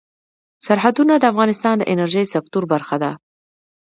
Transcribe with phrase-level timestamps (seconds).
[0.65, 3.11] سرحدونه د افغانستان د انرژۍ سکتور برخه ده.